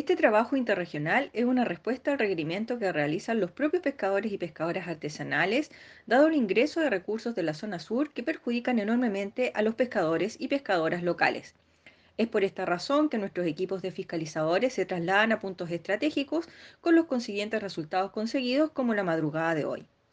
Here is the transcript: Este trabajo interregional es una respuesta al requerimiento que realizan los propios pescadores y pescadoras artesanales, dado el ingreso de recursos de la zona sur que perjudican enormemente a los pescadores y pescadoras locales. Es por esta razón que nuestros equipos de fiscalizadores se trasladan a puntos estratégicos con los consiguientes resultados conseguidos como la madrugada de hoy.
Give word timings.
Este 0.00 0.16
trabajo 0.16 0.56
interregional 0.56 1.28
es 1.34 1.44
una 1.44 1.66
respuesta 1.66 2.10
al 2.10 2.18
requerimiento 2.18 2.78
que 2.78 2.90
realizan 2.90 3.38
los 3.38 3.50
propios 3.50 3.82
pescadores 3.82 4.32
y 4.32 4.38
pescadoras 4.38 4.88
artesanales, 4.88 5.70
dado 6.06 6.28
el 6.28 6.36
ingreso 6.36 6.80
de 6.80 6.88
recursos 6.88 7.34
de 7.34 7.42
la 7.42 7.52
zona 7.52 7.78
sur 7.78 8.10
que 8.10 8.22
perjudican 8.22 8.78
enormemente 8.78 9.52
a 9.54 9.60
los 9.60 9.74
pescadores 9.74 10.36
y 10.40 10.48
pescadoras 10.48 11.02
locales. 11.02 11.54
Es 12.16 12.28
por 12.28 12.44
esta 12.44 12.64
razón 12.64 13.10
que 13.10 13.18
nuestros 13.18 13.46
equipos 13.46 13.82
de 13.82 13.92
fiscalizadores 13.92 14.72
se 14.72 14.86
trasladan 14.86 15.32
a 15.32 15.38
puntos 15.38 15.70
estratégicos 15.70 16.48
con 16.80 16.94
los 16.94 17.04
consiguientes 17.04 17.62
resultados 17.62 18.10
conseguidos 18.10 18.70
como 18.70 18.94
la 18.94 19.04
madrugada 19.04 19.54
de 19.54 19.66
hoy. 19.66 19.86